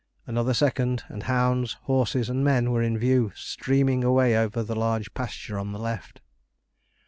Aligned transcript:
Another 0.25 0.55
second, 0.55 1.03
and 1.09 1.21
hounds, 1.29 1.73
horses, 1.83 2.27
and 2.27 2.43
men 2.43 2.71
were 2.71 2.81
in 2.81 2.97
view, 2.97 3.31
streaming 3.35 4.03
away 4.03 4.35
over 4.35 4.63
the 4.63 4.75
large 4.75 5.13
pasture 5.13 5.59
on 5.59 5.73
the 5.73 5.77
left. 5.79 6.21